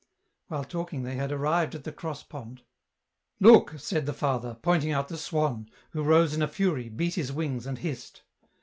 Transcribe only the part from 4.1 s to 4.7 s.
father,